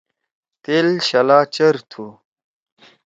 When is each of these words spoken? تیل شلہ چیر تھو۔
تیل 0.63 0.87
شلہ 1.07 1.39
چیر 1.55 1.75
تھو۔ 1.89 2.05